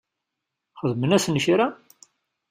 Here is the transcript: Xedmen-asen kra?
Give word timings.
Xedmen-asen 0.79 1.37
kra? 1.45 1.67